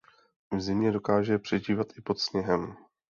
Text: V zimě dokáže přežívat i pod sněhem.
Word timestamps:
V 0.51 0.61
zimě 0.61 0.91
dokáže 0.91 1.39
přežívat 1.39 1.87
i 1.97 2.01
pod 2.01 2.19
sněhem. 2.19 2.75